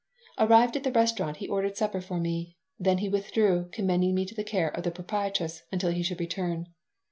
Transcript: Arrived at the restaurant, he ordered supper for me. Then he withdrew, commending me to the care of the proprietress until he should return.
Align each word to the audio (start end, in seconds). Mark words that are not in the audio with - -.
Arrived 0.39 0.75
at 0.75 0.81
the 0.81 0.91
restaurant, 0.91 1.37
he 1.37 1.47
ordered 1.47 1.77
supper 1.77 2.01
for 2.01 2.19
me. 2.19 2.57
Then 2.79 2.97
he 2.97 3.07
withdrew, 3.07 3.69
commending 3.71 4.15
me 4.15 4.25
to 4.25 4.33
the 4.33 4.43
care 4.43 4.69
of 4.69 4.83
the 4.83 4.89
proprietress 4.89 5.61
until 5.71 5.91
he 5.91 6.01
should 6.01 6.19
return. 6.19 6.73